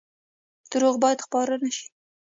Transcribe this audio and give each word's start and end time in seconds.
دروغ 0.71 0.95
باید 1.03 1.23
خپاره 1.25 1.55
نشي 1.63 1.87